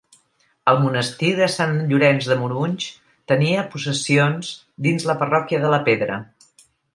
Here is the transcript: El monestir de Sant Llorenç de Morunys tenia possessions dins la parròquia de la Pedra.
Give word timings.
El 0.71 0.77
monestir 0.83 1.27
de 1.39 1.49
Sant 1.55 1.75
Llorenç 1.91 2.29
de 2.31 2.37
Morunys 2.45 2.87
tenia 3.33 3.67
possessions 3.75 4.51
dins 4.87 5.07
la 5.11 5.17
parròquia 5.21 5.61
de 5.67 5.71
la 5.77 5.83
Pedra. 5.91 6.19